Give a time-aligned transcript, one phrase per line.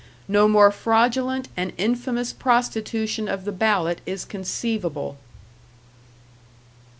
[0.27, 5.19] No more fraudulent and infamous prostitution of the ballot is conceivable....